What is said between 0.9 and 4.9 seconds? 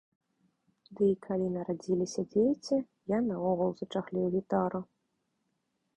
Ды і калі нарадзіліся дзеці, я наогул зачахліў гітару.